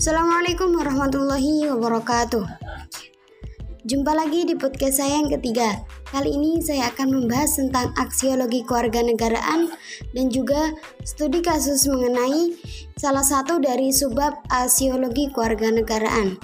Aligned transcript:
Assalamualaikum 0.00 0.80
warahmatullahi 0.80 1.68
wabarakatuh. 1.76 2.40
Jumpa 3.84 4.16
lagi 4.16 4.48
di 4.48 4.56
podcast 4.56 4.96
saya 4.96 5.20
yang 5.20 5.28
ketiga. 5.28 5.76
Kali 6.08 6.40
ini 6.40 6.56
saya 6.64 6.88
akan 6.88 7.20
membahas 7.20 7.60
tentang 7.60 7.92
aksiologi 8.00 8.64
kewarganegaraan 8.64 9.68
dan 10.16 10.26
juga 10.32 10.72
studi 11.04 11.44
kasus 11.44 11.84
mengenai 11.84 12.56
salah 12.96 13.20
satu 13.20 13.60
dari 13.60 13.92
subbab 13.92 14.40
aksiologi 14.48 15.28
kewarganegaraan. 15.36 16.40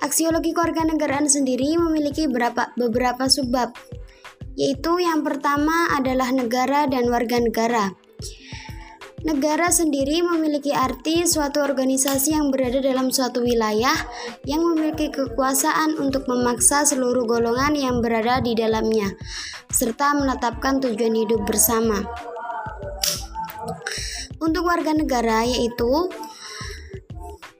Aksiologi 0.00 0.56
kewarganegaraan 0.56 1.28
sendiri 1.28 1.76
memiliki 1.76 2.24
beberapa 2.24 2.72
beberapa 2.72 3.28
subbab, 3.28 3.76
yaitu 4.56 4.96
yang 4.96 5.20
pertama 5.20 5.92
adalah 5.92 6.32
negara 6.32 6.88
dan 6.88 7.04
warga 7.12 7.36
negara. 7.36 7.99
Negara 9.20 9.68
sendiri 9.68 10.24
memiliki 10.24 10.72
arti 10.72 11.28
suatu 11.28 11.60
organisasi 11.60 12.32
yang 12.32 12.48
berada 12.48 12.80
dalam 12.80 13.12
suatu 13.12 13.44
wilayah 13.44 13.92
yang 14.48 14.64
memiliki 14.64 15.12
kekuasaan 15.12 16.00
untuk 16.00 16.24
memaksa 16.24 16.88
seluruh 16.88 17.28
golongan 17.28 17.76
yang 17.76 18.00
berada 18.00 18.40
di 18.40 18.56
dalamnya, 18.56 19.12
serta 19.68 20.16
menetapkan 20.16 20.80
tujuan 20.80 21.12
hidup 21.12 21.44
bersama. 21.44 22.00
Untuk 24.40 24.64
warga 24.64 24.96
negara, 24.96 25.44
yaitu 25.44 26.08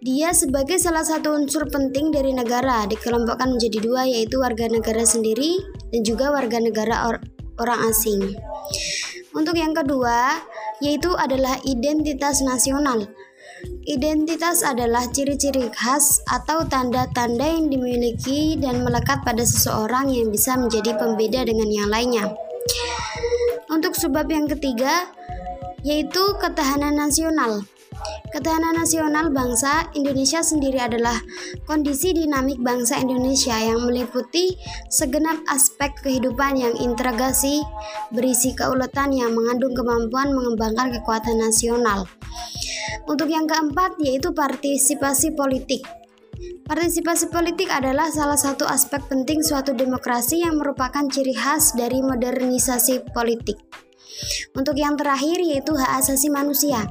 dia 0.00 0.32
sebagai 0.32 0.80
salah 0.80 1.04
satu 1.04 1.36
unsur 1.36 1.68
penting 1.68 2.08
dari 2.08 2.32
negara 2.32 2.88
dikelompokkan 2.88 3.52
menjadi 3.52 3.84
dua 3.84 4.08
yaitu 4.08 4.40
warga 4.40 4.64
negara 4.64 5.04
sendiri 5.04 5.60
dan 5.92 6.00
juga 6.08 6.32
warga 6.32 6.56
negara 6.56 7.04
or 7.04 7.20
orang 7.60 7.92
asing. 7.92 8.32
Untuk 9.36 9.60
yang 9.60 9.76
kedua, 9.76 10.40
yaitu 10.80 11.12
adalah 11.16 11.60
identitas 11.64 12.40
nasional. 12.44 13.08
Identitas 13.84 14.64
adalah 14.64 15.04
ciri-ciri 15.12 15.68
khas 15.72 16.24
atau 16.28 16.64
tanda-tanda 16.64 17.44
yang 17.44 17.68
dimiliki 17.68 18.56
dan 18.56 18.80
melekat 18.84 19.20
pada 19.20 19.44
seseorang 19.44 20.08
yang 20.08 20.32
bisa 20.32 20.56
menjadi 20.56 20.96
pembeda 20.96 21.44
dengan 21.44 21.68
yang 21.68 21.88
lainnya. 21.92 22.32
Untuk 23.68 23.96
sebab 23.96 24.28
yang 24.32 24.48
ketiga, 24.48 25.08
yaitu 25.84 26.20
ketahanan 26.40 26.96
nasional. 26.96 27.64
Ketahanan 28.30 28.78
nasional 28.78 29.34
bangsa 29.34 29.90
Indonesia 29.98 30.38
sendiri 30.38 30.78
adalah 30.78 31.18
kondisi 31.66 32.14
dinamik 32.14 32.62
bangsa 32.62 33.02
Indonesia 33.02 33.58
yang 33.58 33.82
meliputi 33.82 34.54
segenap 34.86 35.42
aspek 35.50 35.90
kehidupan 35.98 36.54
yang 36.54 36.70
integrasi, 36.78 37.58
berisi 38.14 38.54
keuletan 38.54 39.10
yang 39.10 39.34
mengandung 39.34 39.74
kemampuan 39.74 40.30
mengembangkan 40.30 40.94
kekuatan 40.94 41.42
nasional. 41.42 42.06
Untuk 43.10 43.26
yang 43.26 43.50
keempat 43.50 43.98
yaitu 43.98 44.30
partisipasi 44.30 45.34
politik. 45.34 45.82
Partisipasi 46.70 47.34
politik 47.34 47.66
adalah 47.66 48.14
salah 48.14 48.38
satu 48.38 48.62
aspek 48.62 49.02
penting 49.10 49.42
suatu 49.42 49.74
demokrasi 49.74 50.46
yang 50.46 50.54
merupakan 50.54 51.02
ciri 51.10 51.34
khas 51.34 51.74
dari 51.74 51.98
modernisasi 51.98 53.10
politik. 53.10 53.58
Untuk 54.54 54.78
yang 54.78 54.94
terakhir 54.94 55.42
yaitu 55.42 55.74
hak 55.74 55.98
asasi 55.98 56.30
manusia. 56.30 56.86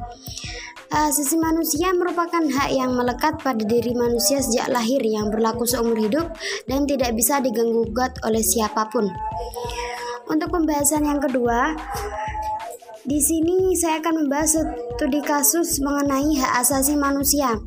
Asasi 0.89 1.37
manusia 1.37 1.93
merupakan 1.93 2.41
hak 2.41 2.73
yang 2.73 2.97
melekat 2.97 3.37
pada 3.45 3.61
diri 3.61 3.93
manusia 3.93 4.41
sejak 4.41 4.73
lahir 4.73 4.97
yang 5.05 5.29
berlaku 5.29 5.61
seumur 5.61 5.93
hidup 5.93 6.33
dan 6.65 6.89
tidak 6.89 7.13
bisa 7.13 7.37
diganggu 7.37 7.85
gugat 7.93 8.17
oleh 8.25 8.41
siapa 8.41 8.89
pun. 8.89 9.05
Untuk 10.25 10.49
pembahasan 10.49 11.05
yang 11.05 11.21
kedua, 11.21 11.77
di 13.05 13.21
sini 13.21 13.77
saya 13.77 14.01
akan 14.01 14.25
membahas 14.25 14.65
studi 14.97 15.21
kasus 15.21 15.77
mengenai 15.77 16.33
hak 16.41 16.53
asasi 16.65 16.97
manusia. 16.97 17.61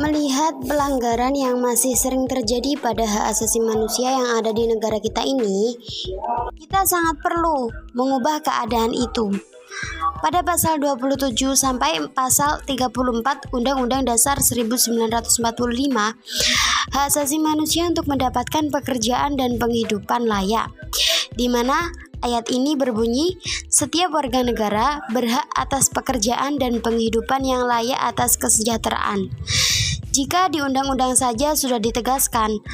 Melihat 0.00 0.64
pelanggaran 0.64 1.36
yang 1.36 1.60
masih 1.60 1.92
sering 2.00 2.24
terjadi 2.24 2.80
pada 2.80 3.04
hak 3.04 3.36
asasi 3.36 3.60
manusia 3.60 4.08
yang 4.08 4.40
ada 4.40 4.56
di 4.56 4.64
negara 4.72 4.96
kita 5.04 5.20
ini, 5.20 5.76
kita 6.64 6.80
sangat 6.88 7.20
perlu 7.20 7.68
mengubah 7.92 8.40
keadaan 8.40 8.96
itu. 8.96 9.53
Pada 10.24 10.40
pasal 10.40 10.80
27 10.80 11.36
sampai 11.52 12.00
pasal 12.08 12.64
34 12.64 13.52
Undang-Undang 13.52 14.08
Dasar 14.08 14.40
1945, 14.40 15.36
hak 16.96 17.04
asasi 17.12 17.36
manusia 17.36 17.84
untuk 17.84 18.08
mendapatkan 18.08 18.72
pekerjaan 18.72 19.36
dan 19.36 19.60
penghidupan 19.60 20.24
layak, 20.24 20.72
di 21.36 21.52
mana 21.52 21.92
ayat 22.24 22.48
ini 22.48 22.72
berbunyi, 22.72 23.36
setiap 23.68 24.16
warga 24.16 24.40
negara 24.40 25.04
berhak 25.12 25.44
atas 25.60 25.92
pekerjaan 25.92 26.56
dan 26.56 26.80
penghidupan 26.80 27.44
yang 27.44 27.68
layak 27.68 28.00
atas 28.00 28.40
kesejahteraan. 28.40 29.28
Jika 30.08 30.48
di 30.48 30.64
undang-undang 30.64 31.20
saja 31.20 31.52
sudah 31.52 31.76
ditegaskan, 31.76 32.64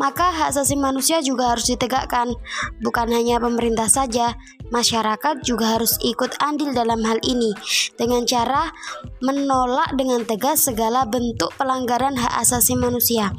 maka 0.00 0.32
hak 0.32 0.54
asasi 0.54 0.78
manusia 0.78 1.20
juga 1.20 1.52
harus 1.52 1.68
ditegakkan. 1.68 2.32
Bukan 2.80 3.08
hanya 3.12 3.40
pemerintah 3.42 3.88
saja, 3.88 4.36
masyarakat 4.72 5.44
juga 5.44 5.76
harus 5.76 6.00
ikut 6.00 6.32
andil 6.40 6.72
dalam 6.72 7.04
hal 7.04 7.20
ini 7.24 7.52
dengan 8.00 8.24
cara 8.24 8.72
menolak 9.20 9.92
dengan 9.94 10.24
tegas 10.24 10.64
segala 10.64 11.04
bentuk 11.04 11.52
pelanggaran 11.60 12.16
hak 12.16 12.34
asasi 12.40 12.72
manusia, 12.74 13.30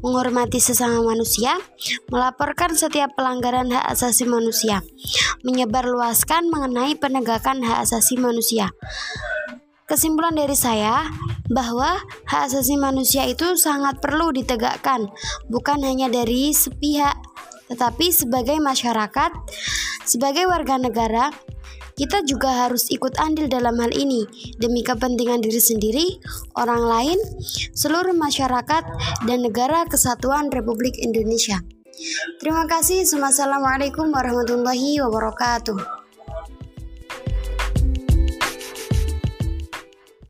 menghormati 0.00 0.62
sesama 0.62 1.02
manusia, 1.02 1.58
melaporkan 2.08 2.78
setiap 2.78 3.12
pelanggaran 3.18 3.70
hak 3.74 3.84
asasi 3.90 4.24
manusia, 4.28 4.82
menyebarluaskan 5.42 6.46
mengenai 6.46 6.94
penegakan 6.94 7.66
hak 7.66 7.86
asasi 7.86 8.14
manusia. 8.16 8.70
Kesimpulan 9.86 10.34
dari 10.34 10.58
saya 10.58 11.06
bahwa 11.50 11.98
hak 12.26 12.42
asasi 12.50 12.78
manusia 12.78 13.26
itu 13.26 13.54
sangat 13.58 13.98
perlu 14.02 14.30
ditegakkan, 14.34 15.10
bukan 15.50 15.82
hanya 15.82 16.10
dari 16.10 16.50
sepihak, 16.54 17.16
tetapi 17.66 18.14
sebagai 18.14 18.58
masyarakat, 18.62 19.30
sebagai 20.06 20.46
warga 20.46 20.78
negara, 20.78 21.34
kita 21.96 22.20
juga 22.28 22.68
harus 22.68 22.92
ikut 22.92 23.16
andil 23.16 23.48
dalam 23.48 23.80
hal 23.80 23.88
ini 23.96 24.28
demi 24.60 24.84
kepentingan 24.84 25.40
diri 25.40 25.58
sendiri, 25.58 26.06
orang 26.52 26.84
lain, 26.84 27.18
seluruh 27.72 28.12
masyarakat, 28.12 28.84
dan 29.24 29.38
negara 29.40 29.88
kesatuan 29.88 30.52
Republik 30.52 31.00
Indonesia. 31.00 31.56
Terima 32.36 32.68
kasih. 32.68 33.08
Wassalamualaikum 33.08 34.12
warahmatullahi 34.12 35.00
wabarakatuh. 35.00 36.05